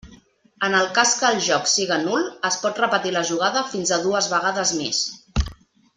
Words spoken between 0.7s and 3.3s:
el cas que el joc siga nul, es pot repetir la